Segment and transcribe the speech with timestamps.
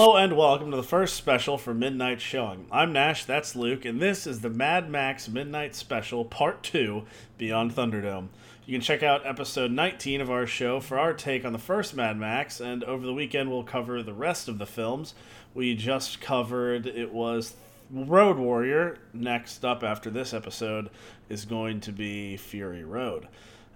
[0.00, 2.66] Hello and welcome to the first special for Midnight Showing.
[2.70, 7.02] I'm Nash, that's Luke, and this is the Mad Max Midnight Special Part 2
[7.36, 8.28] Beyond Thunderdome.
[8.64, 11.96] You can check out episode 19 of our show for our take on the first
[11.96, 15.14] Mad Max, and over the weekend we'll cover the rest of the films.
[15.52, 17.56] We just covered, it was
[17.90, 18.98] Road Warrior.
[19.12, 20.90] Next up after this episode
[21.28, 23.26] is going to be Fury Road.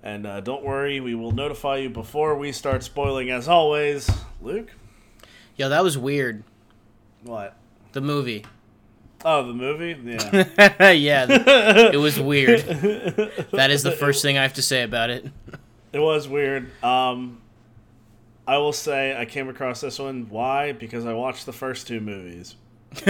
[0.05, 4.09] And uh, don't worry, we will notify you before we start spoiling as always.
[4.41, 4.71] Luke?
[5.57, 6.45] Yo, that was weird.
[7.25, 7.57] What?
[7.93, 8.45] The movie.
[9.25, 9.97] Oh, the movie?
[10.05, 10.91] Yeah.
[10.91, 11.27] yeah,
[11.93, 12.61] it was weird.
[13.53, 15.27] That is the first thing I have to say about it.
[15.93, 16.71] It was weird.
[16.83, 17.41] Um,
[18.47, 20.27] I will say I came across this one.
[20.31, 20.73] Why?
[20.73, 22.57] Because I watched the first two movies.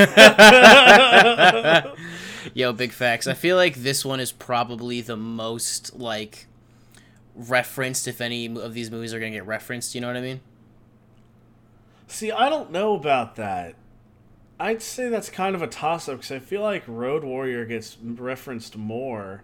[2.55, 3.27] Yo, big facts.
[3.27, 6.47] I feel like this one is probably the most like
[7.35, 10.20] referenced if any of these movies are going to get referenced, you know what I
[10.20, 10.41] mean?
[12.13, 13.75] See, I don't know about that.
[14.61, 17.97] I'd say that's kind of a toss up because I feel like Road Warrior gets
[18.03, 19.43] referenced more.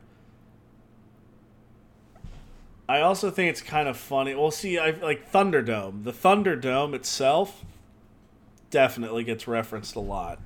[2.86, 4.34] I also think it's kind of funny.
[4.34, 6.04] Well, see, I like Thunderdome.
[6.04, 7.64] The Thunderdome itself
[8.70, 10.38] definitely gets referenced a lot.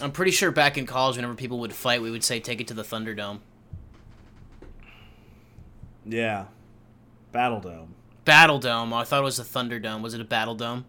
[0.00, 2.68] I'm pretty sure back in college, whenever people would fight, we would say, take it
[2.68, 3.38] to the Thunderdome.
[6.04, 6.46] Yeah.
[7.32, 7.94] Battle Dome.
[8.24, 8.92] Battle Dome.
[8.92, 10.02] I thought it was a Thunderdome.
[10.02, 10.84] Was it a Battle Dome?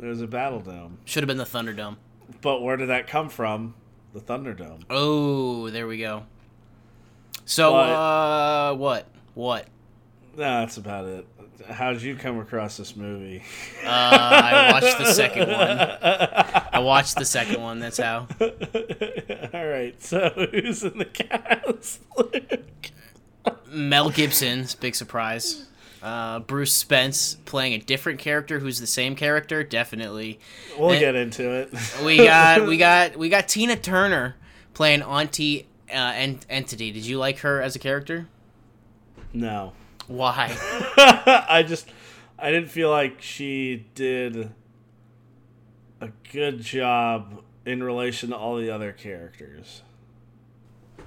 [0.00, 0.98] It was a Battle Dome.
[1.04, 1.96] Should have been the Thunderdome.
[2.40, 3.74] But where did that come from?
[4.14, 4.82] The Thunderdome.
[4.90, 6.24] Oh, there we go.
[7.44, 9.06] So, But- uh, what?
[9.34, 9.66] What?
[10.36, 11.26] No, that's about it.
[11.68, 13.42] How did you come across this movie?
[13.84, 15.78] Uh, I watched the second one.
[16.72, 17.80] I watched the second one.
[17.80, 18.28] That's how.
[18.40, 22.00] All right, so who's in the cast?
[23.70, 25.66] Mel Gibson's big surprise.
[26.02, 29.64] Uh, Bruce Spence playing a different character who's the same character.
[29.64, 30.38] Definitely.
[30.78, 30.98] we'll Eh.
[31.00, 31.70] get into it.
[32.04, 34.36] We got we got we got Tina Turner
[34.74, 36.92] playing Auntie uh, en- Entity.
[36.92, 38.28] Did you like her as a character?
[39.32, 39.72] no,
[40.06, 40.56] Why?
[40.96, 41.88] I just
[42.38, 44.52] I didn't feel like she did
[46.00, 49.82] a good job in relation to all the other characters.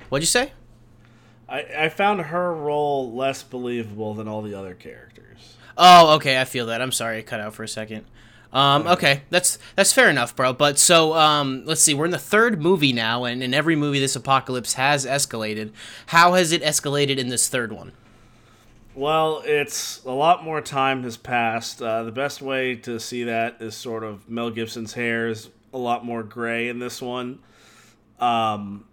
[0.10, 0.52] What'd you say?
[1.52, 5.58] I, I found her role less believable than all the other characters.
[5.78, 6.82] Oh, okay, I feel that.
[6.82, 8.06] I'm sorry, I cut out for a second.
[8.54, 10.54] Um, okay, that's that's fair enough, bro.
[10.54, 11.94] But so, um, let's see.
[11.94, 15.72] We're in the third movie now, and in every movie, this apocalypse has escalated.
[16.08, 17.94] How has it escalated in this third one?
[18.94, 21.82] Well, it's a lot more time has passed.
[21.82, 25.78] Uh, the best way to see that is sort of Mel Gibson's hair is a
[25.78, 27.40] lot more gray in this one.
[28.20, 28.86] Um,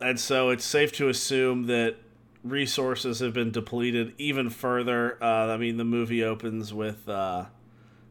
[0.00, 1.96] and so it's safe to assume that
[2.42, 5.18] resources have been depleted even further.
[5.22, 7.46] Uh, I mean, the movie opens with uh,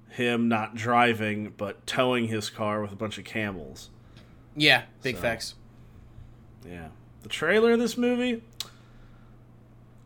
[0.09, 3.89] him not driving, but towing his car with a bunch of camels.
[4.55, 5.55] Yeah, big So- facts.
[6.67, 6.89] Yeah.
[7.23, 8.43] The trailer of this movie,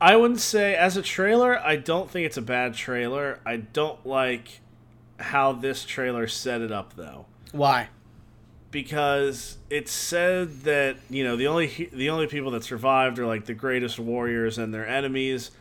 [0.02, 3.40] I wouldn't say as a trailer, I don't think it's a bad trailer.
[3.46, 4.60] I don't like
[5.20, 7.26] how this trailer set it up though.
[7.52, 7.90] Why?
[8.74, 13.46] Because it said that, you know, the only the only people that survived are like
[13.46, 15.52] the greatest warriors and their enemies.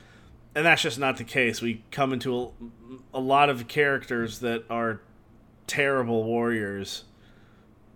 [0.54, 1.62] And that's just not the case.
[1.62, 2.50] We come into a,
[3.14, 5.00] a lot of characters that are
[5.66, 7.04] terrible warriors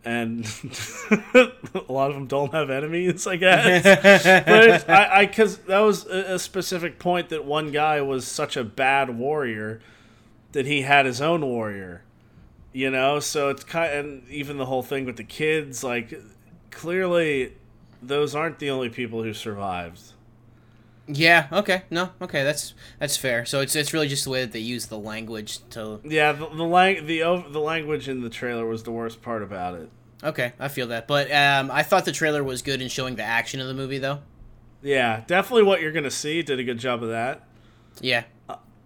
[0.07, 0.47] and
[1.11, 3.83] a lot of them don't have enemies, I guess.
[4.87, 8.57] but I, I, because that was a, a specific point that one guy was such
[8.57, 9.81] a bad warrior
[10.53, 12.03] that he had his own warrior,
[12.77, 13.19] you know.
[13.21, 16.15] So it's kind, and even the whole thing with the kids, like
[16.71, 17.55] clearly,
[18.03, 20.01] those aren't the only people who survived.
[21.09, 21.47] Yeah.
[21.51, 21.83] Okay.
[21.91, 22.11] No.
[22.21, 22.45] Okay.
[22.45, 23.47] That's that's fair.
[23.47, 26.01] So it's it's really just the way that they use the language to.
[26.05, 29.75] Yeah, the the lang- the the language in the trailer was the worst part about
[29.75, 29.89] it.
[30.23, 31.07] Okay, I feel that.
[31.07, 33.99] But um, I thought the trailer was good in showing the action of the movie,
[33.99, 34.21] though.
[34.83, 36.43] Yeah, definitely what you're gonna see.
[36.43, 37.43] Did a good job of that.
[38.01, 38.25] Yeah.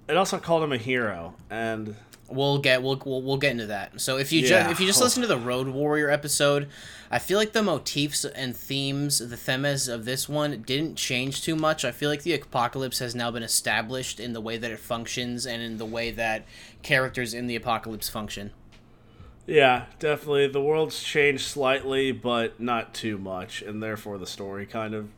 [0.08, 1.94] It also called him a hero, and
[2.30, 4.00] We'll get we'll, we'll, we'll get into that.
[4.00, 4.64] So if you Yeah.
[4.64, 5.36] ju- if you just listen to oh.
[5.36, 6.68] the Road Warrior episode,
[7.10, 11.56] I feel like the motifs and themes, the themes of this one didn't change too
[11.56, 11.84] much.
[11.84, 15.44] I feel like the apocalypse has now been established in the way that it functions
[15.46, 16.44] and in the way that
[16.82, 18.52] characters in the apocalypse function.
[19.46, 20.46] Yeah, definitely.
[20.46, 25.08] The world's changed slightly, but not too much, and therefore the story kind of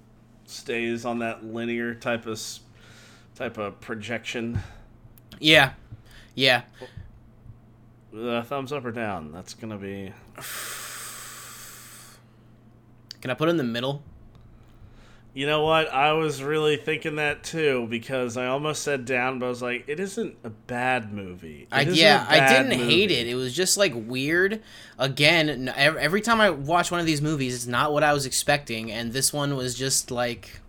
[0.47, 2.41] stays on that linear type of
[3.35, 4.61] type of projection.
[5.39, 5.73] Yeah.
[6.35, 6.63] Yeah.
[8.17, 9.33] Uh, thumbs up or down?
[9.33, 10.13] That's gonna be.
[13.21, 14.03] Can I put in the middle?
[15.35, 15.91] You know what?
[15.91, 19.85] I was really thinking that too because I almost said down, but I was like,
[19.87, 21.69] it isn't a bad movie.
[21.73, 23.27] I, yeah, a I bad didn't hate it.
[23.27, 24.61] It was just like weird.
[24.99, 28.93] Again, every time I watch one of these movies, it's not what I was expecting,
[28.93, 30.61] and this one was just like,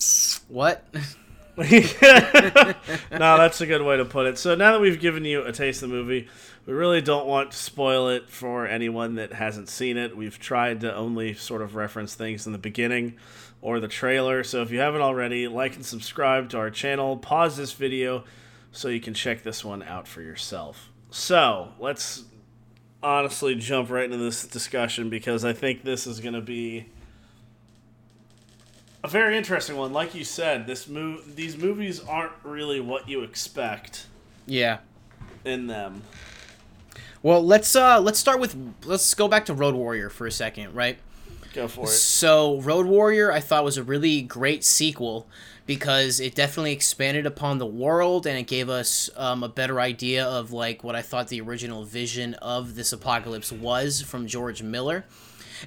[0.48, 0.84] what?
[3.10, 4.38] no, that's a good way to put it.
[4.38, 6.28] So now that we've given you a taste of the movie,
[6.66, 10.16] we really don't want to spoil it for anyone that hasn't seen it.
[10.16, 13.14] We've tried to only sort of reference things in the beginning
[13.60, 14.42] or the trailer.
[14.44, 17.16] So if you haven't already, like and subscribe to our channel.
[17.16, 18.24] Pause this video
[18.72, 20.88] so you can check this one out for yourself.
[21.10, 22.24] So let's
[23.02, 26.86] honestly jump right into this discussion because I think this is going to be
[29.04, 29.92] a very interesting one.
[29.92, 34.06] Like you said, this move these movies aren't really what you expect
[34.46, 34.78] Yeah.
[35.44, 36.02] in them.
[37.22, 40.74] Well, let's uh let's start with let's go back to Road Warrior for a second,
[40.74, 40.98] right?
[41.54, 41.88] Go for it.
[41.88, 45.26] So, Road Warrior, I thought was a really great sequel
[45.66, 50.24] because it definitely expanded upon the world and it gave us um, a better idea
[50.24, 55.04] of like what I thought the original vision of this apocalypse was from George Miller,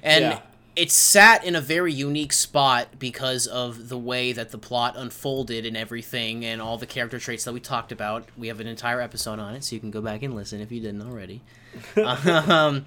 [0.02, 0.40] and Yeah.
[0.76, 5.64] It sat in a very unique spot because of the way that the plot unfolded
[5.64, 8.28] and everything and all the character traits that we talked about.
[8.36, 10.70] We have an entire episode on it, so you can go back and listen if
[10.70, 11.40] you didn't already.
[11.96, 12.84] um,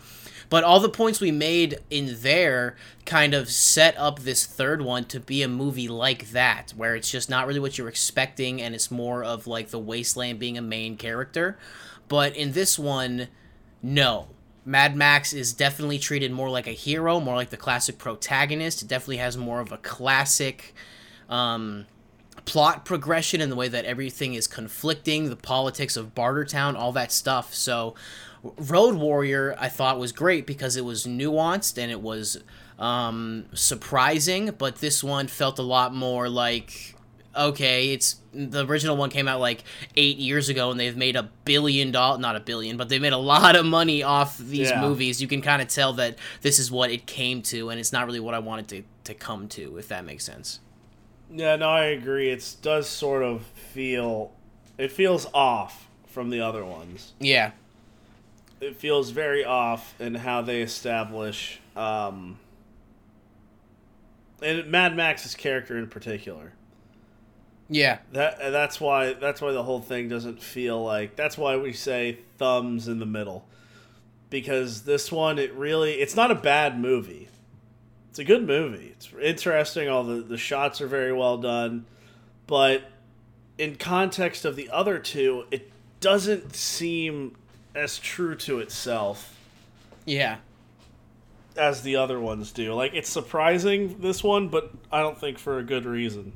[0.50, 2.76] but all the points we made in there
[3.06, 7.10] kind of set up this third one to be a movie like that, where it's
[7.10, 10.62] just not really what you're expecting and it's more of like the wasteland being a
[10.62, 11.58] main character.
[12.08, 13.30] But in this one,
[13.82, 14.28] no.
[14.66, 18.82] Mad Max is definitely treated more like a hero, more like the classic protagonist.
[18.82, 20.74] It definitely has more of a classic
[21.30, 21.86] um,
[22.46, 27.12] plot progression in the way that everything is conflicting, the politics of Bartertown, all that
[27.12, 27.54] stuff.
[27.54, 27.96] So,
[28.58, 32.42] Road Warrior, I thought was great because it was nuanced and it was
[32.78, 36.96] um, surprising, but this one felt a lot more like
[37.36, 39.64] okay, it's the original one came out like
[39.96, 43.14] eight years ago, and they've made a billion dollar not a billion, but they made
[43.14, 44.82] a lot of money off these Yeah.
[44.82, 45.22] movies.
[45.22, 48.06] You can kind of tell that this is what it came to, and it's not
[48.06, 50.60] really what I wanted to to come to, if that makes sense.
[51.32, 52.30] Yeah, no, I agree.
[52.32, 54.32] It does sort of feel
[54.78, 57.14] it feels off from the other ones.
[57.20, 57.52] Yeah,
[58.62, 62.40] It feels very off in how they establish um
[64.42, 66.54] and Mad Max's character in particular.
[67.70, 71.72] Yeah, That that's why that's why the whole thing doesn't feel like that's why we
[71.74, 73.46] say thumbs in the middle.
[74.32, 77.30] Because this one it really it's not a bad movie.
[78.10, 78.88] It's a good movie.
[78.96, 81.86] It's interesting, all the, the shots are very well done.
[82.48, 82.90] But
[83.60, 87.36] in context of the other two, it doesn't seem
[87.76, 89.38] as true to itself
[90.06, 90.38] yeah.
[91.56, 92.74] as the other ones do.
[92.74, 96.34] Like it's surprising this one, but I don't think for a good reason.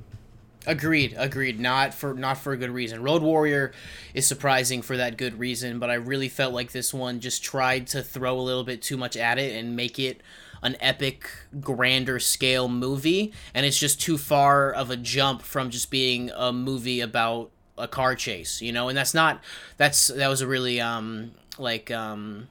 [0.66, 1.60] Agreed, agreed.
[1.60, 3.04] Not for not for a good reason.
[3.04, 3.74] Road Warrior
[4.14, 7.88] is surprising for that good reason, but I really felt like this one just tried
[7.88, 10.22] to throw a little bit too much at it and make it
[10.62, 11.30] an epic,
[11.60, 16.54] grander scale movie, and it's just too far of a jump from just being a
[16.54, 18.88] movie about a car chase, you know.
[18.88, 19.44] And that's not
[19.78, 22.48] that's that was a really um like um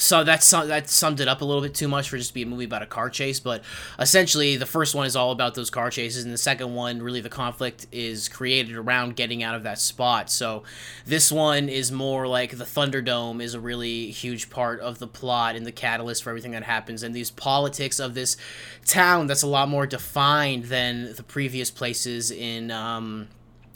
[0.00, 2.42] so that's that summed it up a little bit too much for just to be
[2.42, 3.62] a movie about a car chase but
[3.98, 7.20] essentially the first one is all about those car chases and the second one really
[7.20, 10.30] the conflict is created around getting out of that spot.
[10.30, 10.62] So
[11.06, 15.56] this one is more like the thunderdome is a really huge part of the plot
[15.56, 18.36] and the catalyst for everything that happens and these politics of this
[18.84, 23.28] town that's a lot more defined than the previous places in um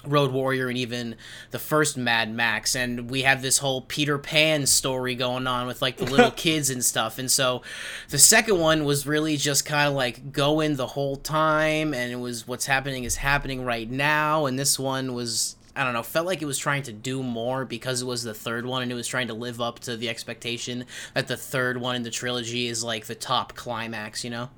[0.06, 1.16] Road Warrior and even
[1.50, 5.82] the first Mad Max and we have this whole Peter Pan story going on with
[5.82, 7.62] like the little kids and stuff and so
[8.10, 12.18] the second one was really just kind of like going the whole time and it
[12.18, 16.26] was what's happening is happening right now and this one was I don't know felt
[16.26, 18.94] like it was trying to do more because it was the third one and it
[18.94, 22.68] was trying to live up to the expectation that the third one in the trilogy
[22.68, 24.50] is like the top climax you know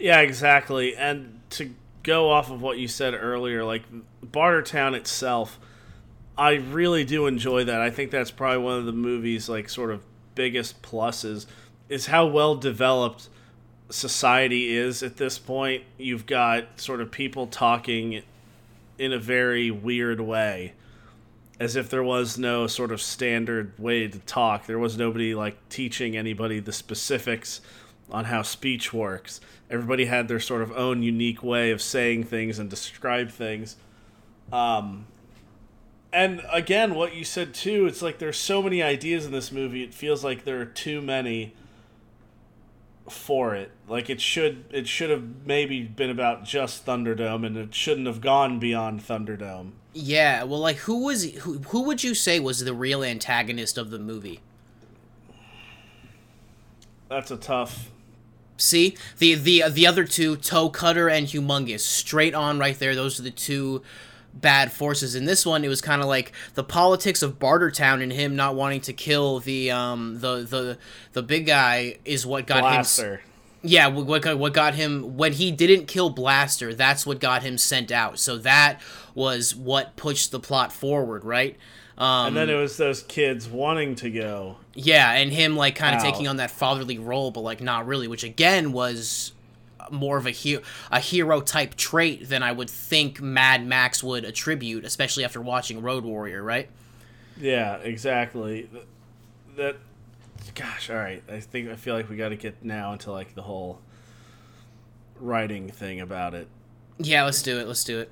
[0.00, 0.96] Yeah, exactly.
[0.96, 1.70] And to
[2.02, 3.82] go off of what you said earlier, like
[4.24, 5.58] Bartertown itself,
[6.36, 7.80] I really do enjoy that.
[7.80, 10.00] I think that's probably one of the movie's like sort of
[10.34, 11.46] biggest pluses
[11.88, 13.28] is how well developed
[13.90, 15.84] society is at this point.
[15.98, 18.22] You've got sort of people talking
[18.98, 20.74] in a very weird way.
[21.58, 24.64] As if there was no sort of standard way to talk.
[24.64, 27.60] There was nobody like teaching anybody the specifics
[28.10, 29.40] on how speech works.
[29.70, 33.76] Everybody had their sort of own unique way of saying things and describe things.
[34.52, 35.06] Um,
[36.12, 39.82] and again, what you said too, it's like there's so many ideas in this movie.
[39.82, 41.54] It feels like there are too many
[43.08, 43.70] for it.
[43.88, 48.20] Like it should it should have maybe been about just Thunderdome and it shouldn't have
[48.20, 49.72] gone beyond Thunderdome.
[49.92, 53.90] Yeah, well like who was who who would you say was the real antagonist of
[53.90, 54.40] the movie?
[57.08, 57.90] That's a tough
[58.60, 58.96] See?
[59.18, 62.94] The the the other two, Toe Cutter and Humungus, straight on right there.
[62.94, 63.82] Those are the two
[64.32, 65.14] bad forces.
[65.14, 68.54] In this one, it was kind of like the politics of Bartertown and him not
[68.54, 70.78] wanting to kill the um the the
[71.12, 73.16] the big guy is what got Blaster.
[73.16, 73.20] him.
[73.62, 76.72] Yeah, what got, what got him when he didn't kill Blaster?
[76.72, 78.18] That's what got him sent out.
[78.18, 78.80] So that
[79.14, 81.56] was what pushed the plot forward, right?
[82.00, 84.56] Um, and then it was those kids wanting to go.
[84.74, 88.08] yeah, and him like kind of taking on that fatherly role, but like not really,
[88.08, 89.32] which again was
[89.90, 94.24] more of a hero a hero type trait than I would think Mad Max would
[94.24, 96.70] attribute, especially after watching Road Warrior, right?
[97.38, 98.68] Yeah, exactly.
[98.72, 98.84] Th-
[99.56, 99.76] That,
[100.54, 101.22] gosh, all right.
[101.30, 103.80] I think I feel like we got to get now into like the whole
[105.18, 106.48] writing thing about it.
[106.98, 107.66] Yeah, let's do it.
[107.66, 108.10] Let's do it.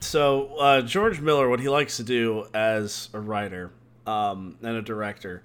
[0.00, 3.70] So uh, George Miller, what he likes to do as a writer
[4.06, 5.42] um, and a director,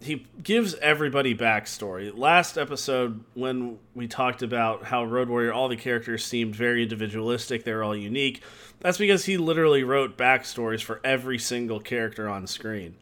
[0.00, 2.16] he gives everybody backstory.
[2.16, 7.64] Last episode, when we talked about how Road Warrior, all the characters seemed very individualistic,
[7.64, 8.42] they were all unique.
[8.80, 12.96] That's because he literally wrote backstories for every single character on screen.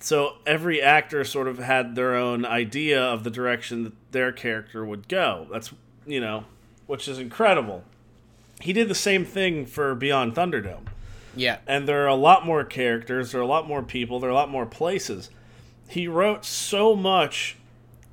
[0.00, 4.84] So every actor sort of had their own idea of the direction that their character
[4.84, 5.46] would go.
[5.52, 5.72] That's,
[6.06, 6.44] you know,
[6.86, 7.84] which is incredible.
[8.60, 10.86] He did the same thing for Beyond Thunderdome
[11.34, 11.58] Yeah.
[11.66, 14.32] and there are a lot more characters, there are a lot more people, there are
[14.32, 15.30] a lot more places.
[15.88, 17.56] He wrote so much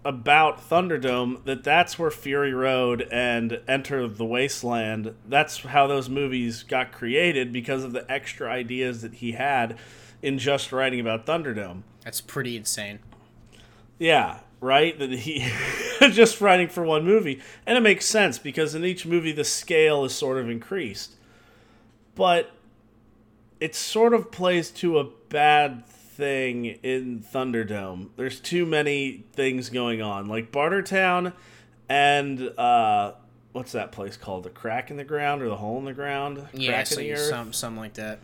[0.06, 6.64] about Thunderdome that that's where Fury Road and Enter the Wasteland, that's how those movies
[6.64, 9.78] got created because of the extra ideas that he had
[10.22, 11.84] in just writing about Thunderdome.
[12.04, 13.00] That's pretty insane.
[13.98, 15.00] Yeah, right?
[15.00, 15.40] That he
[16.12, 17.42] just writing for one movie.
[17.66, 21.14] And it makes sense because in each movie the scale is sort of increased.
[22.16, 22.52] But
[23.60, 28.10] it sort of plays to a bad thing in Thunderdome.
[28.18, 30.28] There's too many things going on.
[30.28, 31.34] Like Bartertown
[31.90, 33.14] and uh
[33.52, 34.44] what's that place called?
[34.44, 36.48] The crack in the ground or the hole in the ground?
[36.54, 37.30] Yeah, crack so in the earth?
[37.30, 38.20] some something like that.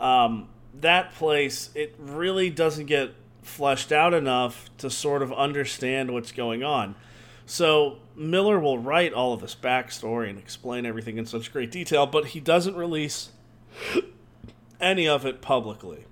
[0.00, 0.48] um,
[0.80, 3.12] that place it really doesn't get
[3.46, 6.94] fleshed out enough to sort of understand what's going on.
[7.46, 12.06] So Miller will write all of this backstory and explain everything in such great detail,
[12.06, 13.30] but he doesn't release
[14.80, 16.04] any of it publicly.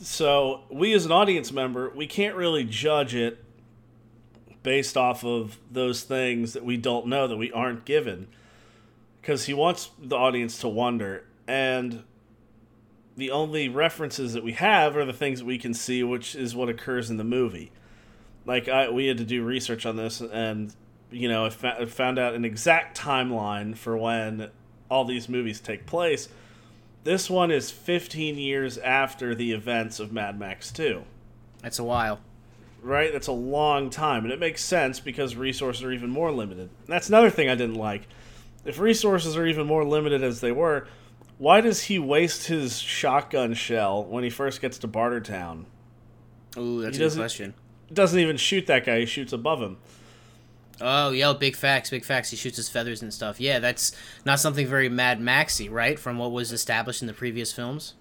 [0.00, 3.42] So we as an audience member, we can't really judge it
[4.62, 8.28] based off of those things that we don't know that we aren't given
[9.20, 12.02] because he wants the audience to wonder and
[13.16, 16.54] the only references that we have are the things that we can see which is
[16.54, 17.70] what occurs in the movie
[18.46, 20.74] like I, we had to do research on this and
[21.10, 24.50] you know I fa- I found out an exact timeline for when
[24.90, 26.28] all these movies take place
[27.04, 31.02] this one is 15 years after the events of mad max 2
[31.62, 32.20] That's a while.
[32.82, 33.12] right?
[33.12, 36.70] That's a long time, and it makes sense because resources are even more limited.
[36.86, 38.08] That's another thing I didn't like.
[38.64, 40.86] If resources are even more limited as they were,
[41.38, 45.64] why does he waste his shotgun shell when he first gets to Bartertown?
[46.56, 47.54] Ooh, that's He a good question.
[47.92, 49.76] Doesn't even shoot that guy; he shoots above him.
[50.80, 52.30] Oh, yo, big facts, big facts.
[52.30, 53.40] He shoots his feathers and stuff.
[53.40, 53.92] Yeah, that's
[54.24, 55.98] not something very Mad Maxy, right?
[55.98, 57.94] From what was established in the previous films.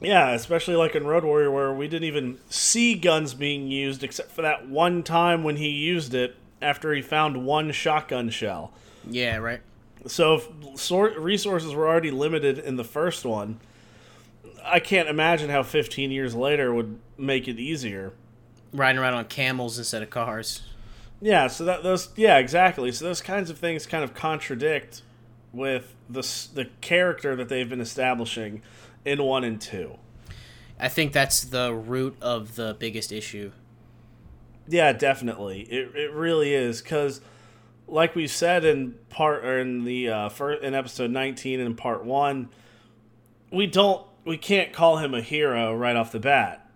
[0.00, 4.30] Yeah, especially like in Road Warrior, where we didn't even see guns being used except
[4.30, 8.72] for that one time when he used it after he found one shotgun shell.
[9.08, 9.60] Yeah, right.
[10.06, 13.60] So if resources were already limited in the first one,
[14.64, 18.12] I can't imagine how 15 years later would make it easier.
[18.72, 20.62] Riding around on camels instead of cars.
[21.20, 22.92] Yeah, so that those yeah, exactly.
[22.92, 25.02] So those kinds of things kind of contradict
[25.52, 26.20] with the
[26.54, 28.62] the character that they've been establishing
[29.04, 29.96] in 1 and 2.
[30.78, 33.52] I think that's the root of the biggest issue.
[34.68, 35.62] Yeah, definitely.
[35.62, 37.20] It it really is cuz
[37.88, 42.04] like we said in part or in the uh first, in episode 19 and part
[42.04, 42.48] 1,
[43.52, 46.68] we don't we can't call him a hero right off the bat.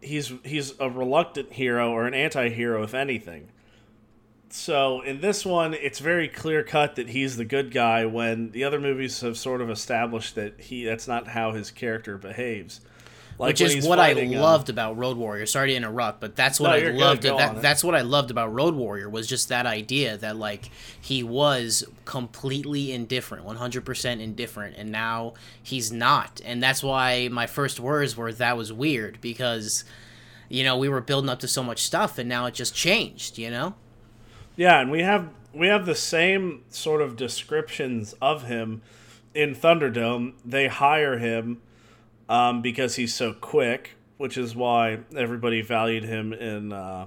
[0.00, 3.48] He's he's a reluctant hero or an anti-hero if anything.
[4.50, 8.62] So in this one, it's very clear cut that he's the good guy when the
[8.62, 12.80] other movies have sort of established that he that's not how his character behaves.
[13.38, 15.46] Like which is what I fighting, uh, loved about Road Warrior.
[15.46, 16.94] Sorry to interrupt, but that's what No, I good.
[16.94, 17.22] loved.
[17.22, 21.22] That, that's what I loved about Road Warrior was just that idea that like he
[21.24, 26.40] was completely indifferent, one hundred percent indifferent, and now he's not.
[26.44, 29.84] And that's why my first words were that was weird because
[30.48, 33.38] you know we were building up to so much stuff and now it just changed
[33.38, 33.74] you know
[34.56, 38.82] Yeah, and we have we have the same sort of descriptions of him
[39.34, 40.34] in Thunderdome.
[40.44, 41.62] They hire him
[42.28, 47.06] um, because he's so quick, which is why everybody valued him in uh,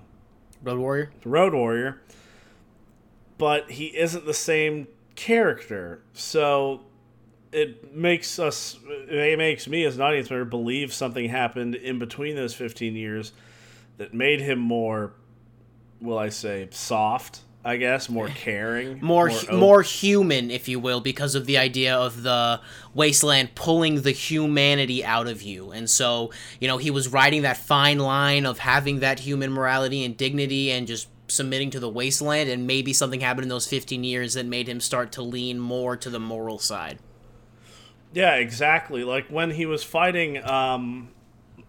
[0.63, 1.11] road warrior?
[1.23, 2.01] Road Warrior.
[3.37, 6.81] But he isn't the same character, so
[7.51, 12.35] it makes us it makes me as an audience member believe something happened in between
[12.35, 13.31] those 15 years
[13.97, 15.13] that made him more
[16.01, 21.01] will I say soft I guess more caring more more, op- human if you will
[21.01, 22.61] because of the idea of the
[22.93, 25.71] wasteland pulling the humanity out of you.
[25.71, 30.05] And so you know he was riding that fine line of having that human morality
[30.05, 34.03] and dignity and just submitting to the wasteland and maybe something happened in those 15
[34.03, 36.99] years that made him start to lean more to the moral side.
[38.13, 39.03] Yeah exactly.
[39.03, 41.09] Like when he was fighting um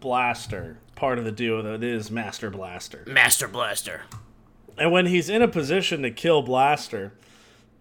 [0.01, 3.03] Blaster part of the duo that is Master Blaster.
[3.07, 4.03] Master blaster
[4.79, 7.13] And when he's in a position to kill Blaster,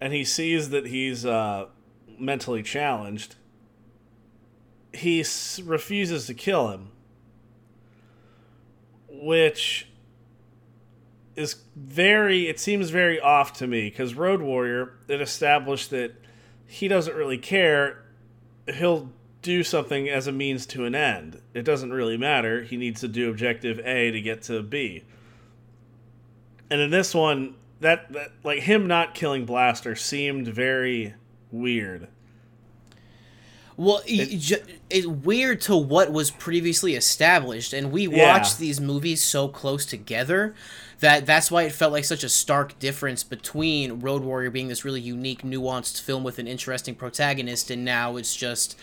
[0.00, 1.66] and he sees that he's uh,
[2.18, 3.36] mentally challenged,
[4.92, 6.88] he s- refuses to kill him.
[9.08, 9.88] Which
[11.36, 16.14] is very, it seems very off to me, because Road Warrior, it established that
[16.66, 18.04] he doesn't really care.
[18.72, 21.40] He'll do something as a means to an end.
[21.54, 22.64] It doesn't really matter.
[22.64, 25.04] He needs to do objective A to get to B.
[26.70, 31.14] And in this one, that, that like him not killing Blaster seemed very
[31.50, 32.08] weird.
[33.76, 34.60] Well, it,
[34.90, 38.32] it's weird to what was previously established, and we Yeah.
[38.32, 40.52] watched these movies so close together
[40.98, 44.84] that that's why it felt like such a stark difference between Road Warrior being this
[44.84, 48.76] really unique, nuanced film with an interesting protagonist, and now it's just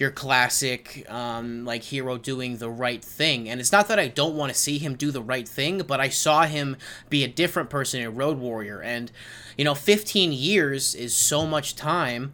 [0.00, 3.48] your classic um, like hero doing the right thing.
[3.48, 6.00] And it's not that I don't want to see him do the right thing, but
[6.00, 6.78] I saw him
[7.10, 9.12] be a different person in Road Warrior, and
[9.58, 12.32] you know, 15 years is so much time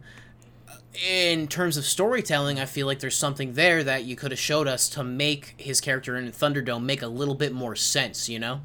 [1.05, 4.67] in terms of storytelling, I feel like there's something there that you could have showed
[4.67, 8.61] us to make his character in Thunderdome make a little bit more sense, you know?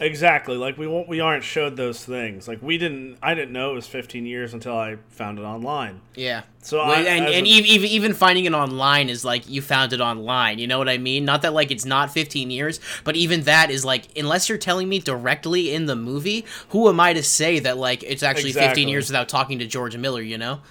[0.00, 0.56] Exactly.
[0.56, 2.48] Like we won't, we aren't showed those things.
[2.48, 3.18] Like we didn't.
[3.22, 6.00] I didn't know it was 15 years until I found it online.
[6.14, 6.42] Yeah.
[6.62, 9.92] So Well, I, and and a- even, even finding it online is like you found
[9.92, 10.58] it online.
[10.58, 11.26] You know what I mean?
[11.26, 14.88] Not that like it's not 15 years, but even that is like unless you're telling
[14.88, 18.88] me directly in the movie, who am I to say that like it's actually 15
[18.88, 20.22] years without talking to George Miller?
[20.22, 20.62] You know?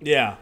[0.00, 0.36] Yeah,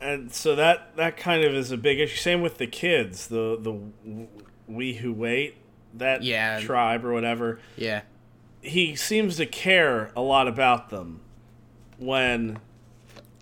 [0.00, 2.16] and so that that kind of is a big issue.
[2.16, 4.26] Same with the kids, the the
[4.68, 5.56] we who wait
[5.94, 6.60] that Yeah.
[6.60, 7.60] tribe or whatever.
[7.76, 8.02] Yeah.
[8.60, 11.20] He seems to care a lot about them
[11.98, 12.58] when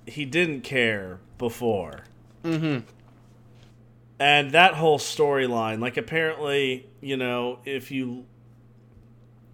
[0.06, 2.04] he didn't care before.
[2.44, 2.80] Mm-hmm.
[4.18, 8.26] And that whole storyline, like apparently, you know, if you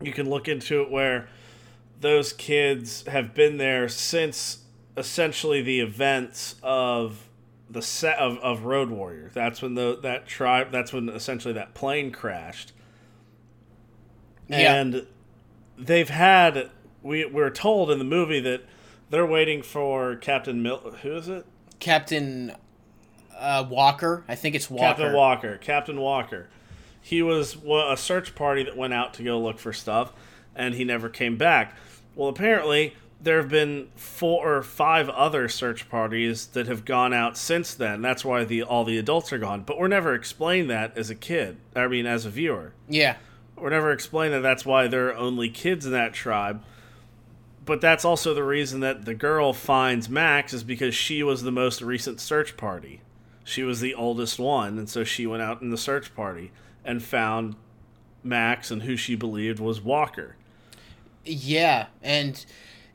[0.03, 1.29] you can look into it where
[2.01, 4.59] those kids have been there since
[4.97, 7.29] essentially the events of
[7.71, 9.31] the set of, of Road Warrior.
[9.33, 12.73] That's when the that tribe that's when essentially that plane crashed.
[14.49, 14.75] Yeah.
[14.75, 15.07] And
[15.79, 16.71] they've had
[17.03, 18.63] we we're told in the movie that
[19.11, 21.47] they're waiting for Captain Mil who is it?
[21.79, 22.53] Captain
[23.37, 24.87] uh, Walker, I think it's Walker.
[24.87, 25.57] Captain Walker.
[25.59, 26.49] Captain Walker.
[27.01, 30.13] He was a search party that went out to go look for stuff,
[30.57, 31.77] and he never came back.
[32.17, 37.37] Well, apparently there have been four or five other search parties that have gone out
[37.37, 38.03] since then.
[38.03, 39.63] That's why the all the adults are gone.
[39.63, 41.59] But we're never explained that as a kid.
[41.75, 43.17] I mean, as a viewer, Yeah.
[43.59, 46.63] We're never explained that that's why there are only kids in that tribe.
[47.65, 51.51] But that's also the reason that the girl finds Max is because she was the
[51.51, 53.01] most recent search party.
[53.43, 56.53] She was the oldest one, and so she went out in the search party
[56.85, 57.57] and found
[58.23, 60.37] Max and who she believed was Walker.
[61.25, 62.45] Yeah, and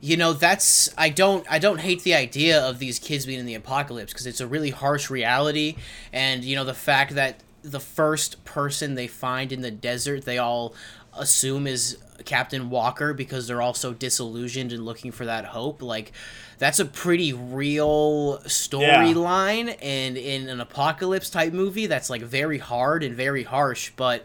[0.00, 3.46] you know that's I don't I don't hate the idea of these kids being in
[3.46, 5.76] the apocalypse because it's a really harsh reality,
[6.12, 10.38] and you know the fact that the first person they find in the desert they
[10.38, 10.74] all
[11.18, 16.12] assume is Captain Walker because they're all so disillusioned and looking for that hope like
[16.58, 23.02] that's a pretty real storyline and in an apocalypse type movie that's like very hard
[23.02, 24.24] and very harsh but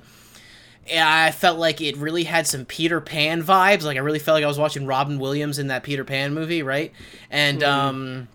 [0.96, 3.84] I felt like it really had some Peter Pan vibes.
[3.84, 6.64] Like I really felt like I was watching Robin Williams in that Peter Pan movie,
[6.64, 6.94] right?
[7.30, 8.28] And um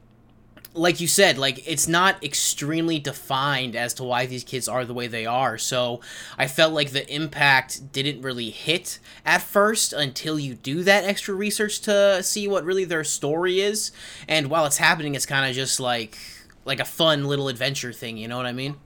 [0.74, 4.94] like you said, like it's not extremely defined as to why these kids are the
[4.94, 5.58] way they are.
[5.58, 6.00] So
[6.38, 11.34] I felt like the impact didn't really hit at first until you do that extra
[11.34, 13.92] research to see what really their story is.
[14.26, 16.18] And while it's happening, it's kind of just like
[16.64, 18.16] like a fun little adventure thing.
[18.16, 18.76] You know what I mean?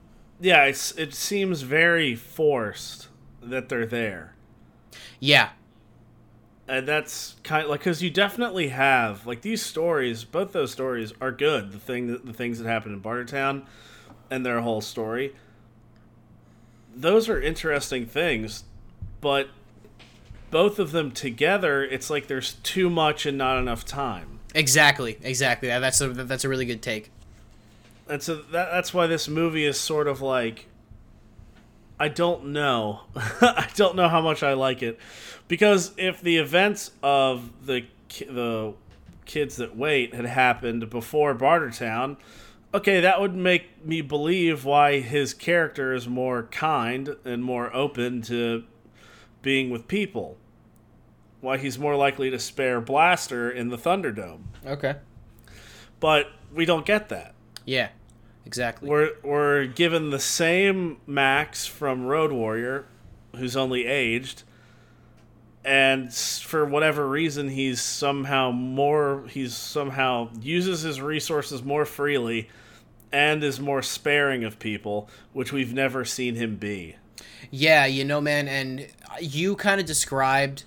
[0.41, 3.09] yeah, it's it seems very forced
[3.43, 4.35] that they're there.
[5.19, 5.51] Yeah,
[6.69, 11.13] and that's kind of like because you definitely have like these stories both those stories
[11.21, 13.65] are good the thing the things that happened in bartertown
[14.31, 15.35] and their whole story.
[16.95, 18.65] Those are interesting things
[19.21, 19.49] but
[20.51, 24.41] both of them together it's like there's too much and not enough time.
[24.55, 25.69] Exactly exactly.
[25.69, 27.11] That's a that's a really good take.
[28.09, 30.67] And so that, that's why this movie is sort of like
[31.99, 34.99] i don't know i don't know how much i like it
[35.49, 37.85] because if the events of the
[38.29, 38.75] the
[39.27, 42.17] kids that wait had happened before Bartertown,
[42.73, 48.23] okay, that would make me believe why his character is more kind and more open
[48.23, 48.65] to
[49.43, 50.39] being with people.
[51.41, 54.45] Why he's more likely to spare Blaster in the Thunderdome.
[54.65, 54.97] Okay.
[56.01, 57.35] But we don't get that.
[57.65, 57.89] Yeah,
[58.47, 58.89] exactly.
[58.89, 62.87] We're we're given the same Max from Road Warrior,
[63.35, 64.45] who's only aged,
[65.67, 72.49] and for whatever reason he's somehow more he's somehow uses his resources more freely
[73.13, 76.95] and is more sparing of people which we've never seen him be
[77.51, 78.87] yeah you know man and
[79.21, 80.63] you kind of described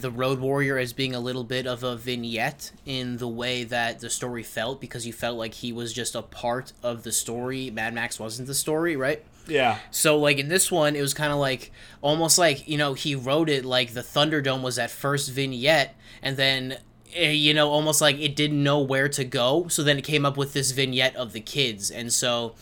[0.00, 4.00] the road warrior as being a little bit of a vignette in the way that
[4.00, 7.70] the story felt because you felt like he was just a part of the story.
[7.70, 9.24] Mad max wasn't the story right?
[9.46, 9.78] Yeah.
[9.90, 13.14] So like in this one, it was kind of like almost like you know he
[13.14, 16.78] wrote it like the Thunderdome was that first vignette, and then
[17.14, 20.24] eh, you know almost like it didn't know where to go, so then it came
[20.24, 22.54] up with this vignette of the kids, and so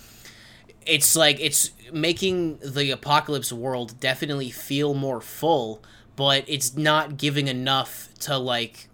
[0.86, 5.82] it's like it's making the apocalypse world definitely feel more full,
[6.18, 8.88] but it's not giving enough to like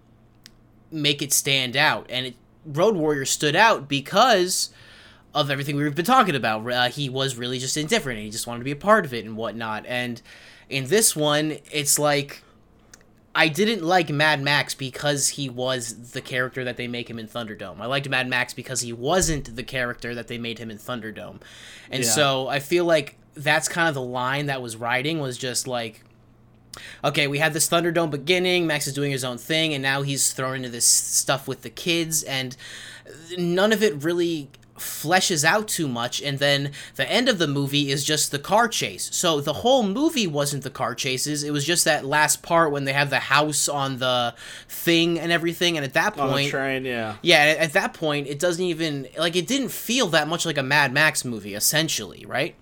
[0.90, 2.34] make it stand out, and it
[2.66, 4.68] Road Warrior stood out because
[5.34, 6.70] of everything we've been talking about.
[6.70, 9.14] Uh, he was really just indifferent and he just wanted to be a part of
[9.14, 9.84] it and whatnot.
[9.86, 10.20] And
[10.68, 12.42] in this one, it's like
[13.34, 17.26] I didn't like Mad Max because he was the character that they make him in
[17.26, 17.80] Thunderdome.
[17.80, 21.40] I liked Mad Max because he wasn't the character that they made him in Thunderdome.
[21.90, 22.10] And yeah.
[22.10, 26.03] so I feel like that's kind of the line that was riding was just like
[27.02, 30.32] okay, we had this Thunderdome beginning, Max is doing his own thing and now he's
[30.32, 32.56] thrown into this stuff with the kids and
[33.36, 37.92] none of it really fleshes out too much and then the end of the movie
[37.92, 39.08] is just the car chase.
[39.12, 42.84] So the whole movie wasn't the car chases it was just that last part when
[42.84, 44.34] they have the house on the
[44.68, 47.16] thing and everything and at that point on the train yeah.
[47.22, 50.62] Yeah at that point it doesn't even like it didn't feel that much like a
[50.62, 52.56] mad max movie essentially right?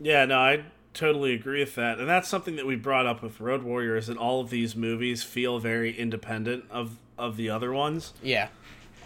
[0.00, 0.64] Yeah no i
[0.96, 1.98] totally agree with that.
[1.98, 4.74] And that's something that we brought up with road Warrior is that all of these
[4.74, 8.12] movies feel very independent of of the other ones.
[8.22, 8.48] Yeah.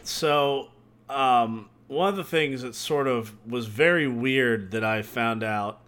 [0.02, 0.68] So
[1.08, 5.80] um one of the things that sort of was very weird that I found out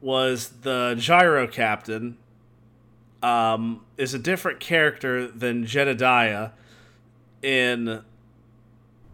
[0.00, 2.16] was the gyro captain
[3.22, 6.50] um, is a different character than Jedediah
[7.42, 8.02] in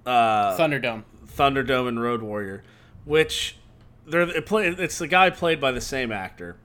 [0.07, 2.63] uh, Thunderdome, Thunderdome, and Road Warrior,
[3.05, 3.57] which
[4.13, 6.57] they're it play, it's the guy played by the same actor.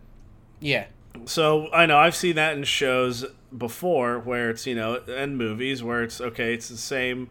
[0.60, 0.88] Yeah.
[1.26, 3.26] So I know I've seen that in shows
[3.58, 7.30] before where it's you know and movies where it's okay it's the same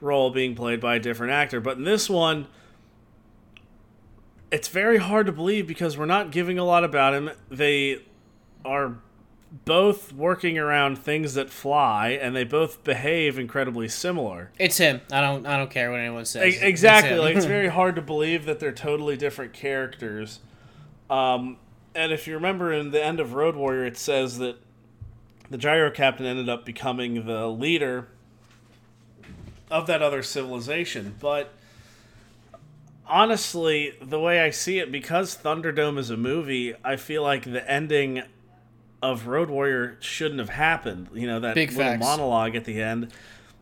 [0.00, 1.60] role being played by a different actor.
[1.60, 2.46] But in this one,
[4.52, 7.30] it's very hard to believe because we're not giving a lot about him.
[7.50, 8.04] They
[8.64, 8.98] are
[9.52, 14.50] both working around things that fly and they both behave incredibly similar.
[14.58, 15.00] It's him.
[15.10, 16.60] I don't I don't care what anyone says.
[16.62, 17.12] exactly.
[17.12, 20.40] It's like it's very hard to believe that they're totally different characters.
[21.08, 21.56] Um,
[21.94, 24.56] and if you remember in the end of Road Warrior it says that
[25.50, 28.06] the gyro captain ended up becoming the leader
[29.68, 31.16] of that other civilization.
[31.18, 31.52] But
[33.06, 37.68] honestly, the way I see it, because Thunderdome is a movie, I feel like the
[37.68, 38.22] ending
[39.02, 41.08] of Road Warrior shouldn't have happened.
[41.14, 42.04] You know, that Big little facts.
[42.04, 43.12] monologue at the end.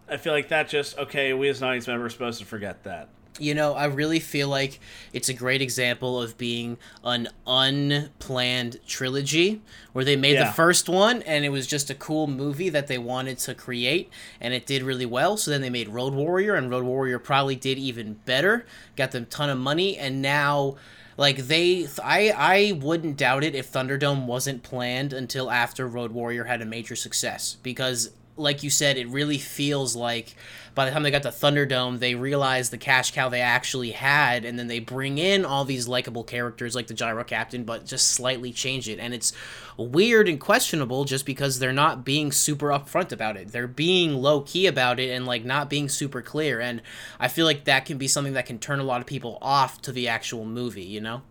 [0.09, 1.33] I feel like that just okay.
[1.35, 3.09] We as an audience member are supposed to forget that
[3.41, 4.81] you know, I really feel like
[5.13, 10.47] it's a great example of being an unplanned trilogy where they made yeah.
[10.47, 14.11] the first one and it was just a cool movie that they wanted to create
[14.41, 15.37] and it did really well.
[15.37, 19.25] So then they made Road Warrior and Road Warrior probably did even better, got them
[19.25, 20.77] a ton of money, and now
[21.19, 26.45] like they I I wouldn't doubt it if Thunderdome wasn't planned until after Road Warrior
[26.45, 30.37] had a major success because like you said, it really feels like
[30.75, 34.45] by the time they got to Thunderdome, they realized the cash cow they actually had,
[34.45, 38.13] and then they bring in all these likable characters like the Gyro Captain, but just
[38.13, 39.01] slightly change it.
[39.01, 39.33] And it's
[39.77, 43.49] weird and questionable just because they're not being super upfront about it.
[43.49, 46.61] They're being low key about it and like not being super clear.
[46.61, 46.81] And
[47.19, 49.83] I feel like that can be something that can turn a lot of people off
[49.83, 51.23] to the actual movie, you know?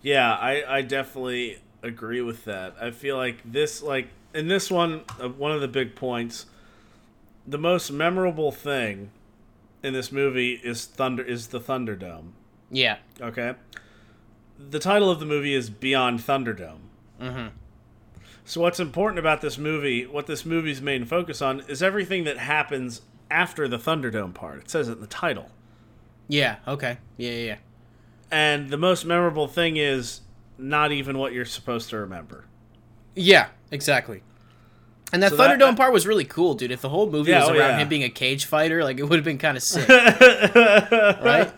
[0.00, 2.76] Yeah, I, I definitely agree with that.
[2.80, 6.46] I feel like this, like, in this one, uh, one of the big points,
[7.46, 9.10] the most memorable thing
[9.82, 12.32] in this movie is thunder is the Thunderdome.
[12.70, 12.96] Yeah.
[13.20, 13.54] Okay.
[14.58, 16.80] The title of the movie is Beyond Thunderdome.
[17.20, 17.48] Mm-hmm.
[18.44, 22.38] So what's important about this movie, what this movie's main focus on, is everything that
[22.38, 24.60] happens after the Thunderdome part.
[24.60, 25.50] It says it in the title.
[26.28, 26.56] Yeah.
[26.66, 26.98] Okay.
[27.16, 27.30] Yeah.
[27.30, 27.46] Yeah.
[27.46, 27.56] yeah.
[28.30, 30.20] And the most memorable thing is
[30.58, 32.46] not even what you're supposed to remember.
[33.14, 33.48] Yeah.
[33.74, 34.22] Exactly.
[35.12, 36.70] And that So Thunderdome that- part was really cool, dude.
[36.70, 37.78] If the whole movie Yeah, was oh, around yeah.
[37.80, 41.52] him being a cage fighter, like it would have been kind of sick, right?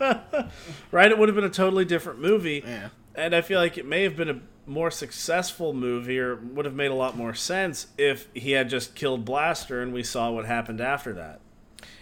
[0.91, 1.11] Right?
[1.11, 2.63] It would have been a totally different movie.
[2.67, 2.89] Yeah.
[3.15, 6.75] And I feel like it may have been a more successful movie or would have
[6.75, 10.45] made a lot more sense if he had just killed Blaster and we saw what
[10.45, 11.41] happened after that.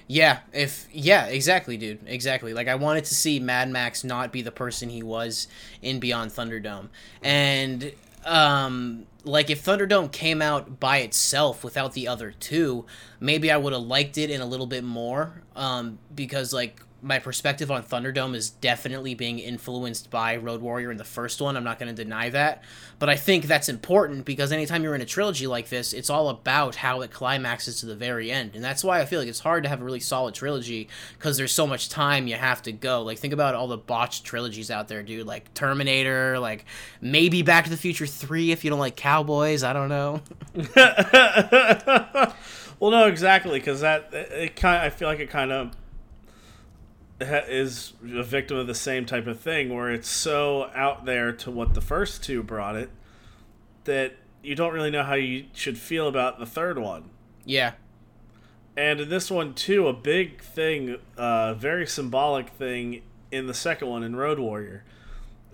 [0.06, 2.00] Yeah, if yeah, exactly, dude.
[2.06, 2.52] Exactly.
[2.52, 5.46] Like I wanted to see Mad Max not be the person he was
[5.82, 6.88] in Beyond Thunderdome.
[7.22, 7.92] And
[8.24, 12.84] um like if Thunderdome came out by itself without the other two,
[13.20, 17.18] maybe I would have liked it in a little bit more um because like my
[17.18, 21.56] perspective on Thunderdome is definitely being influenced by Road Warrior in the first one.
[21.56, 22.64] I'm not going to deny that.
[22.98, 26.30] But I think that's important because anytime you're in a trilogy like this, it's all
[26.30, 28.54] about how it climaxes to the very end.
[28.54, 30.88] And that's why I feel like it's hard to have a really solid trilogy
[31.18, 33.02] because there's so much time you have to go.
[33.02, 35.26] Like, think about all the botched trilogies out there, dude.
[35.26, 36.64] Like Terminator, like
[37.00, 39.62] maybe Back to the Future 3 if you don't like cowboys.
[39.62, 40.22] I don't know.
[42.80, 44.82] Well, no, exactly, because that it kind.
[44.82, 45.70] I feel like it kind of
[47.48, 51.50] is a victim of the same type of thing, where it's so out there to
[51.50, 52.90] what the first two brought it
[53.84, 57.10] that you don't really know how you should feel about the third one.
[57.44, 57.72] yeah.
[58.76, 63.88] And in this one too, a big thing, uh, very symbolic thing in the second
[63.88, 64.84] one in Road Warrior,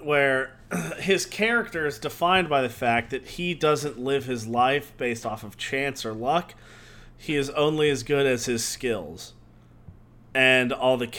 [0.03, 0.57] where
[0.99, 5.45] his character is defined by the fact that he doesn't live his life based off
[5.45, 6.55] of chance or luck.
[7.17, 9.35] He is only as good as his skills,
[10.35, 11.13] and all the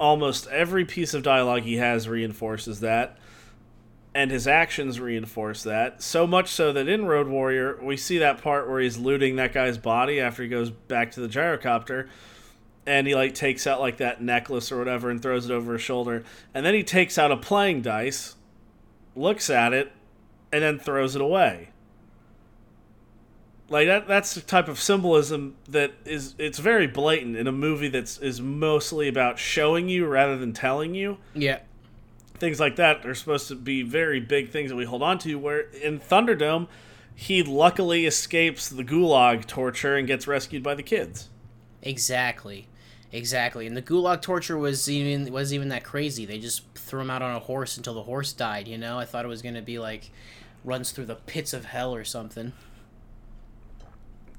[0.00, 3.16] almost every piece of dialogue he has reinforces that
[4.14, 6.02] and his actions reinforce that.
[6.02, 9.52] So much so that in Road Warrior, we see that part where he's looting that
[9.52, 12.08] guy's body after he goes back to the gyrocopter,
[12.86, 15.82] and he like takes out like that necklace or whatever and throws it over his
[15.82, 18.34] shoulder, and then he takes out a playing dice,
[19.14, 19.92] looks at it,
[20.52, 21.70] and then throws it away.
[23.70, 27.88] Like that that's the type of symbolism that is it's very blatant in a movie
[27.88, 31.60] that's is mostly about showing you rather than telling you Yeah.
[32.34, 35.38] things like that are supposed to be very big things that we hold on to.
[35.38, 36.66] Where in Thunderdome,
[37.14, 41.28] he luckily escapes the gulag torture and gets rescued by the kids.
[41.82, 42.66] Exactly.
[43.12, 43.66] Exactly.
[43.66, 46.24] And the gulag torture was even was even that crazy.
[46.26, 48.98] They just threw him out on a horse until the horse died, you know?
[48.98, 50.10] I thought it was going to be like
[50.64, 52.52] runs through the pits of hell or something.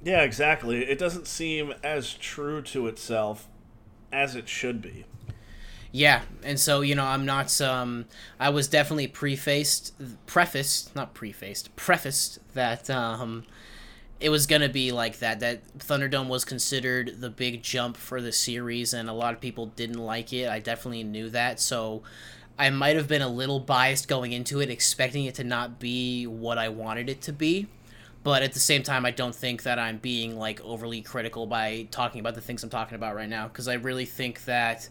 [0.04, 0.84] Yeah, exactly.
[0.84, 3.48] It doesn't seem as true to itself
[4.12, 5.06] as it should be.
[5.92, 7.60] Yeah, and so you know, I'm not.
[7.62, 8.06] Um,
[8.40, 9.94] I was definitely prefaced,
[10.26, 13.44] prefaced, not prefaced, prefaced that um,
[14.20, 15.42] it was gonna be like that.
[15.42, 19.68] That Thunderdome was considered the big jump for the series, and a lot of people
[19.68, 20.48] didn't like it.
[20.50, 22.04] I definitely knew that, so
[22.58, 26.26] I might have been a little biased going into it, expecting it to not be
[26.26, 27.68] what I wanted it to be.
[28.24, 31.88] But at the same time, I don't think that I'm being like overly critical by
[31.90, 34.88] talking about the things I'm talking about right now, because I really think that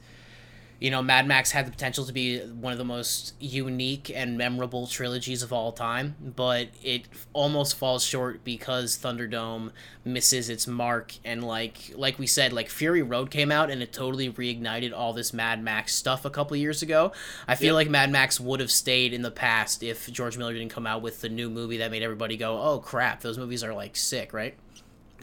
[0.80, 4.38] you know, Mad Max had the potential to be one of the most unique and
[4.38, 7.02] memorable trilogies of all time, but it
[7.34, 9.72] almost falls short because Thunderdome
[10.06, 13.92] misses its mark and like like we said, like Fury Road came out and it
[13.92, 17.12] totally reignited all this Mad Max stuff a couple years ago.
[17.46, 17.74] I feel Yep.
[17.74, 21.02] like Mad Max would have stayed in the past if George Miller didn't come out
[21.02, 24.32] with the new movie that made everybody go, "Oh crap, those movies are like sick,"
[24.32, 24.56] right?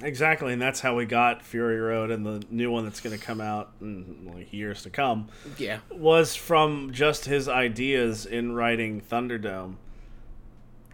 [0.04, 3.24] Exactly, and that's how we got Fury Road and the new one that's going to
[3.24, 5.80] come out in like years to come Yeah.
[5.90, 9.76] was from just his ideas in writing Thunderdome.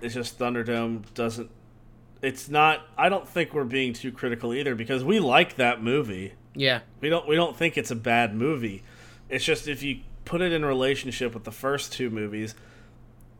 [0.02, 1.50] It's just Thunderdome doesn't.
[2.22, 2.82] It's not.
[2.98, 6.34] I don't think we're being too critical either because we like that movie.
[6.56, 6.80] Yeah.
[7.02, 7.28] We don't.
[7.28, 8.84] We don't think it's a bad movie.
[9.30, 12.56] It's just if you put it in relationship with the first two movies,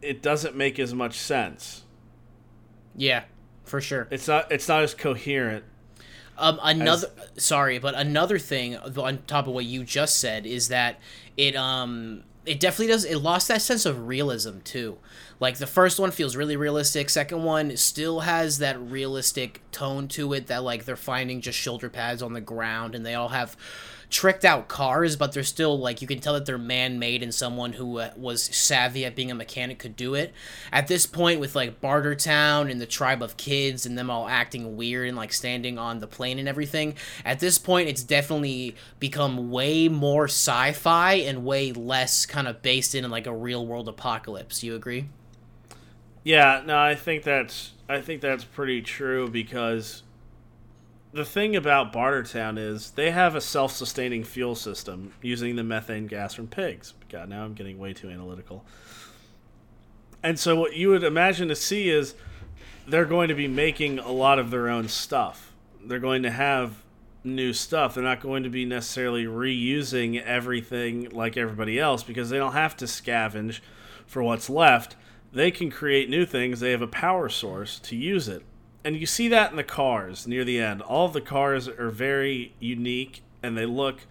[0.02, 1.84] it doesn't make as much sense.
[2.96, 3.24] Yeah.
[3.64, 4.08] For sure.
[4.12, 4.52] It's not.
[4.52, 5.64] It's not as coherent.
[6.38, 11.00] Um, another sorry, but another thing on top of what you just said is that
[11.38, 14.98] it um it definitely does it lost that sense of realism too.
[15.40, 17.10] Like the first one feels really realistic.
[17.10, 21.90] Second one still has that realistic tone to it that like they're finding just shoulder
[21.90, 23.56] pads on the ground and they all have
[24.14, 27.34] tricked out cars, but they're still like you can tell that they're man made and
[27.34, 30.32] someone who uh, was savvy at being a mechanic could do it.
[30.72, 34.78] At this point, with like Bartertown and the tribe of kids and them all acting
[34.78, 36.94] weird and like standing on the plane and everything,
[37.26, 42.62] at this point, it's definitely become way more sci fi and way less kind of
[42.62, 44.64] based in like a real world apocalypse.
[44.64, 45.10] You agree?
[46.24, 50.04] Yeah, no, I think that's I think that's pretty true because
[51.14, 56.34] the thing about Bartertown is they have a self-sustaining fuel system using the methane gas
[56.34, 56.96] from pigs.
[57.08, 58.66] God, now I'm getting way too analytical.
[60.24, 62.16] And so what you would imagine to see is
[62.88, 65.54] they're going to be making a lot of their own stuff.
[65.86, 66.82] They're going to have
[67.24, 67.94] new stuff.
[67.94, 72.76] They're not going to be necessarily reusing everything like everybody else because they don't have
[72.78, 73.60] to scavenge
[74.08, 74.96] for what's left.
[75.32, 76.60] They can create new things.
[76.60, 78.44] They have a power source to use it
[78.84, 80.82] and you see that in the cars near the end.
[80.82, 84.02] All the cars are very unique and they look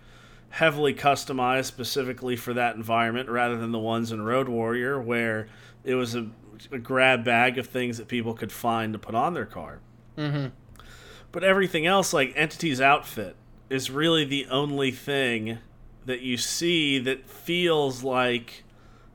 [0.50, 5.48] heavily customized specifically for that environment rather than the ones in Road Warrior where
[5.84, 6.28] it was a,
[6.70, 9.80] a grab bag of things that people could find to put on their car.
[10.16, 10.48] Mm-hmm.
[11.32, 13.36] But everything else, like Entity's outfit,
[13.70, 15.58] is really the only thing
[16.04, 18.64] that you see that feels like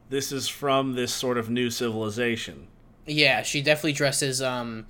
[0.09, 2.67] this is from this sort of new civilization.
[3.05, 4.87] Yeah, she definitely dresses um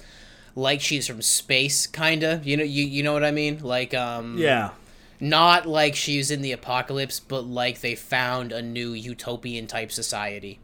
[0.58, 2.42] like she's from space, kinda.
[2.44, 3.60] You know, you you know what I mean?
[3.62, 4.72] Like, um, yeah,
[5.20, 10.60] not like she's in the apocalypse, but like they found a new utopian type society.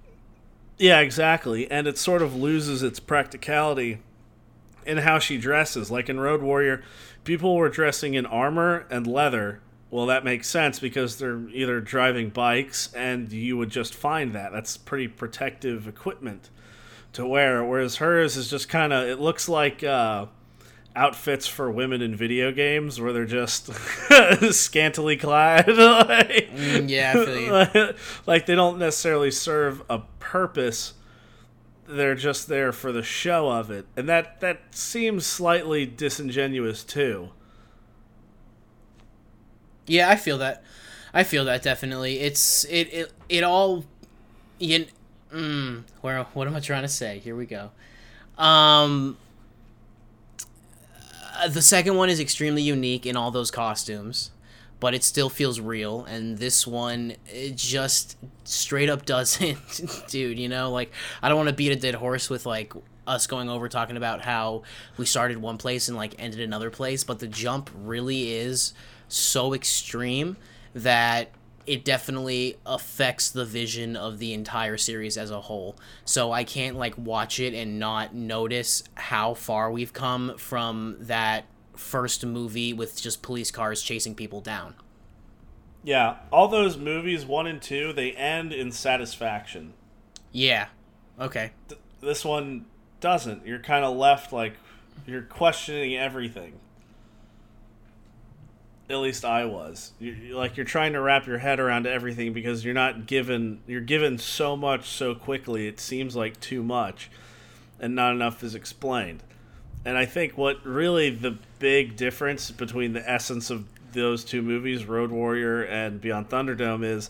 [0.80, 4.00] Yeah, exactly, and it sort of loses its practicality
[4.86, 5.92] in how she dresses.
[5.92, 6.84] Like in Road Warrior,
[7.24, 9.62] people were dressing in armor and leather.
[9.92, 14.52] Well, that makes sense because they're either driving bikes, and you would just find that.
[14.52, 16.50] That's pretty protective equipment
[17.14, 20.26] to wear, whereas hers is just kind of it looks like uh,
[20.96, 23.74] outfits for women in video games where they're just
[24.52, 25.68] scantily clad.
[25.68, 27.92] like, mm, yeah,
[28.26, 30.94] like they don't necessarily serve a purpose.
[31.88, 37.30] They're just there for the show of it, and that that seems slightly disingenuous too.
[39.86, 40.64] Yeah, I feel that.
[41.14, 42.20] I feel that definitely.
[42.20, 43.86] It's it it it all.
[44.60, 44.86] You
[45.34, 47.20] Mm, where what am I trying to say?
[47.20, 47.72] Here we go.
[48.38, 49.18] Um,
[51.36, 54.32] uh, the second one is extremely unique in all those costumes,
[54.80, 56.06] but it still feels real.
[56.06, 59.58] And this one, it just straight up doesn't,
[60.08, 60.38] dude.
[60.38, 60.92] You know, like
[61.22, 62.74] I don't want to beat a dead horse with like
[63.08, 64.62] us going over talking about how
[64.98, 68.74] we started one place and like ended another place, but the jump really is
[69.08, 70.38] so extreme
[70.76, 71.30] that
[71.66, 75.78] it definitely affects the vision of the entire series as a whole.
[76.06, 81.46] So I can't like watch it and not notice how far we've come from that
[81.76, 84.76] first movie with just police cars chasing people down.
[85.84, 89.74] Yeah, all those movies 1 and 2, they end in satisfaction.
[90.32, 90.68] Yeah.
[91.20, 91.52] Okay.
[91.68, 92.66] Th- this one
[93.02, 93.46] doesn't.
[93.46, 94.54] You're kind of left like
[95.06, 96.54] you're questioning everything
[98.90, 99.92] at least I was.
[100.00, 103.82] You, like you're trying to wrap your head around everything because you're not given you're
[103.82, 105.68] given so much so quickly.
[105.68, 107.10] It seems like too much,
[107.80, 109.24] and not enough is explained.
[109.86, 114.86] And I think what really the big difference between the essence of those two movies,
[114.86, 117.10] Road Warrior and Beyond Thunderdome, is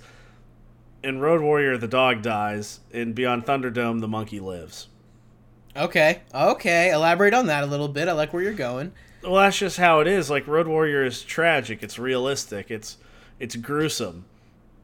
[1.03, 2.79] in Road Warrior the dog dies.
[2.91, 4.87] In Beyond Thunderdome the monkey lives.
[5.75, 6.21] Okay.
[6.33, 6.91] Okay.
[6.91, 8.07] Elaborate on that a little bit.
[8.07, 8.91] I like where you're going
[9.23, 10.29] well, that's just how it is.
[10.29, 11.83] Like Road Warrior is tragic.
[11.83, 12.69] It's realistic.
[12.69, 12.97] It's
[13.39, 14.25] it's gruesome.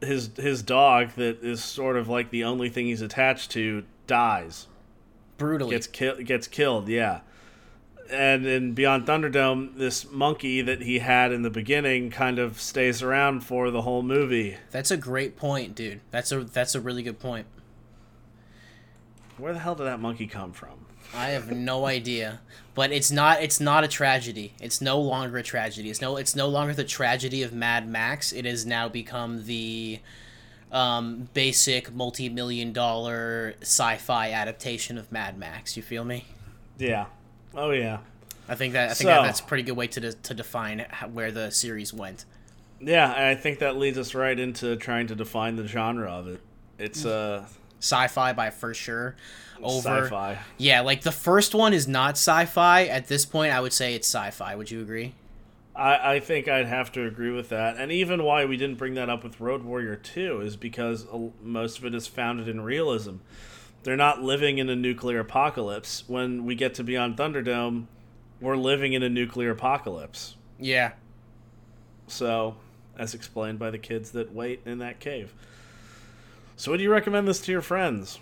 [0.02, 4.68] His his dog that is sort of like the only thing he's attached to dies.
[5.38, 6.26] Brutally gets killed.
[6.26, 6.88] Gets killed.
[6.88, 7.22] Yeah.
[8.12, 13.04] And in Beyond Thunderdome, this monkey that he had in the beginning kind of stays
[13.04, 14.58] around for the whole movie.
[14.72, 16.02] That's a great point, dude.
[16.10, 17.46] That's a that's a really good point.
[19.38, 20.86] Where the hell did that monkey come from?
[21.14, 22.40] I have no idea,
[22.76, 24.54] but it's not it's not a tragedy.
[24.62, 25.90] It's no longer a tragedy.
[25.90, 28.32] It's no it's no longer the tragedy of Mad Max.
[28.32, 30.00] It has now become the
[30.72, 35.76] um, basic multi-million dollar sci-fi adaptation of Mad Max.
[35.76, 36.26] You feel me?
[36.78, 37.06] Yeah.
[37.56, 38.00] Oh yeah.
[38.48, 40.34] I think that I think so, that, that's a pretty good way to de- to
[40.34, 42.26] define where the series went.
[42.82, 46.42] Yeah, I think that leads us right into trying to define the genre of it.
[46.78, 47.46] It's uh
[47.80, 49.16] sci-fi by for sure
[49.62, 50.40] over sci-fi.
[50.58, 52.86] Yeah, like the first one is not sci-fi.
[52.86, 54.56] At this point, I would say it's sci-fi.
[54.56, 55.14] Would you agree?
[55.76, 57.78] I, I think I'd have to agree with that.
[57.78, 61.30] And even why we didn't bring that up with Road Warrior 2 is because uh,
[61.42, 63.18] most of it is founded in realism.
[63.84, 66.04] They're not living in a nuclear apocalypse.
[66.08, 67.86] When we get to Beyond Thunderdome,
[68.42, 70.36] we're living in a nuclear apocalypse.
[70.60, 70.94] Yeah.
[72.08, 72.58] So,
[72.98, 75.34] as explained by the kids that wait in that cave.
[76.60, 78.20] So, would you recommend this to your friends?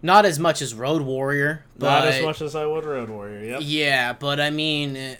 [0.00, 3.44] Not as much as Road Warrior, but Not as much as I would Road Warrior.
[3.44, 3.60] Yep.
[3.62, 5.16] Yeah, but I mean, uh,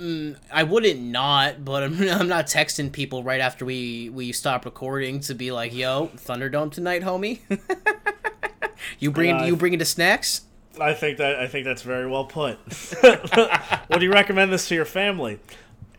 [0.00, 4.64] mm, I wouldn't not, but I'm, I'm not texting people right after we we stop
[4.64, 7.40] recording to be like, "Yo, Thunderdome tonight, homie."
[9.00, 10.42] you bring Yeah, I- you bringing the snacks?
[10.80, 12.56] I think that I think that's very well put.
[13.90, 15.40] would you recommend this to your family?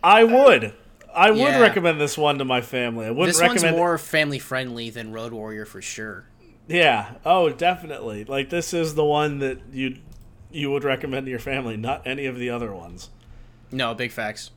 [0.01, 0.73] I would.
[1.17, 1.59] I would Yeah.
[1.59, 3.07] recommend this one to my family.
[3.07, 3.77] I wouldn't This one's recommend.
[3.77, 6.25] more family friendly than Road Warrior for sure.
[6.67, 7.15] Yeah.
[7.25, 8.23] Oh, definitely.
[8.25, 9.97] Like this is the one that you
[10.51, 13.09] you would recommend to your family, not any of the other ones.
[13.71, 14.51] No, big facts.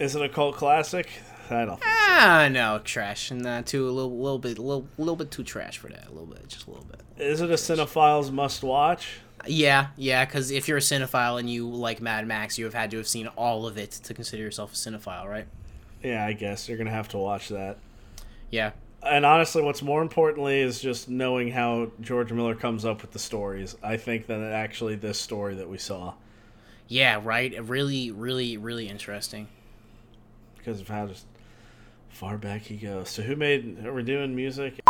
[0.00, 1.10] Is it a cult classic?
[1.50, 1.78] I don't.
[1.84, 3.30] Ah, no, trash.
[3.30, 6.06] Nah, too a little, little bit, little, little bit too trash for that.
[6.06, 7.00] A little bit, just a little bit.
[7.18, 9.18] Is it a cinephile's must watch?
[9.46, 12.90] Yeah, yeah, because if you're a cinephile and you like Mad Max, you have had
[12.92, 15.46] to have seen all of it to consider yourself a cinephile, right?
[16.04, 17.78] Yeah, I guess you're gonna have to watch that.
[18.50, 18.72] Yeah.
[19.02, 23.18] And honestly, what's more importantly is just knowing how George Miller comes up with the
[23.18, 23.76] stories.
[23.82, 26.14] I think that actually this story that we saw
[26.88, 27.54] Yeah, right.
[27.68, 29.48] Really, really, really interesting.
[30.56, 31.26] because of how just
[32.10, 33.10] far back he goes.
[33.10, 33.84] So who made?
[33.84, 34.78] Are we doing music?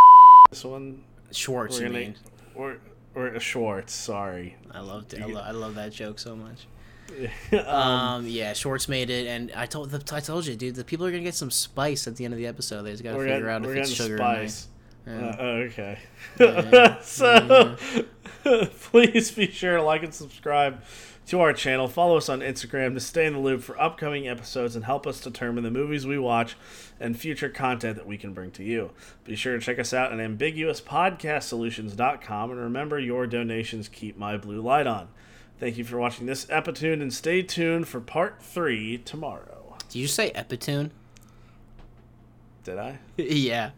[0.51, 1.03] This one
[1.33, 2.15] Schwartz, we're you gonna mean?
[2.55, 2.77] or
[3.17, 3.93] or uh, Schwartz.
[3.93, 4.57] Sorry.
[4.71, 5.23] I loved it.
[5.23, 6.67] I, lo- I love that joke so much.
[7.53, 10.85] um, Um, yeah, Schwartz made it, and I told the, I told you, dude, the
[10.85, 12.83] people are gonna get some spice at the end of the episode.
[12.83, 14.69] They just gotta we're figure getting, out if it's sugar spice.
[15.07, 15.17] or Uh.
[15.17, 15.37] Yeah.
[15.39, 15.99] oh, okay.
[16.41, 17.01] Yeah.
[17.03, 17.77] so,
[18.81, 20.83] please be sure to like and subscribe
[21.27, 21.89] to our channel.
[21.89, 25.21] Follow us on Instagram to stay in the loop for upcoming episodes and help us
[25.21, 26.55] determine the movies we watch
[27.01, 28.91] and future content that we can bring to you.
[29.25, 34.61] Be sure to check us out at ambiguouspodcastsolutions.com and remember your donations keep my blue
[34.61, 35.09] light on.
[35.61, 39.77] Thank you for watching this Epitune and stay tuned for part three tomorrow.
[39.89, 40.91] Did you say Epitune?
[42.65, 42.99] Did I?
[43.17, 43.71] yeah.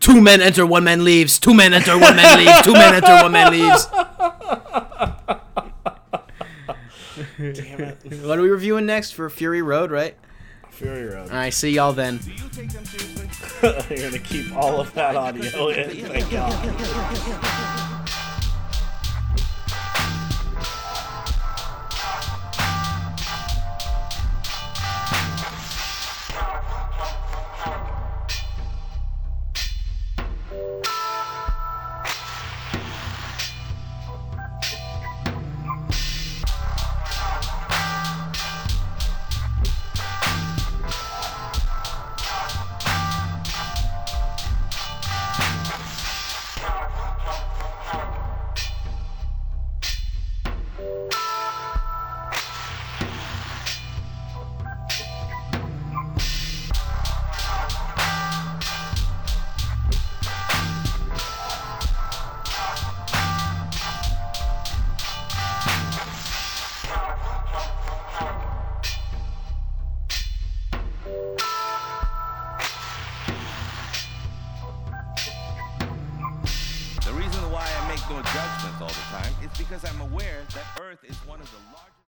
[0.00, 1.38] Two men enter, one man leaves.
[1.38, 2.62] Two men enter, one man leaves.
[2.62, 3.86] Two men enter, one man leaves.
[7.38, 7.98] Damn it.
[8.24, 10.16] What are we reviewing next for Fury Road, right?
[10.72, 11.30] Fury Road.
[11.30, 12.18] All right, see y'all then.
[12.18, 13.28] Do you take them seriously?
[13.96, 16.06] You're going to keep all of that audio in.
[16.06, 17.78] Thank God.